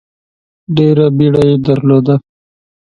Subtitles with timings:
[0.75, 2.15] ډېره بیړه یې درلوده.